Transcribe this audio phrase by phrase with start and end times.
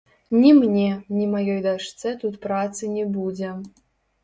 [0.43, 0.85] Ні мне,
[1.17, 3.55] ні маёй дачцэ тут працы не будзе.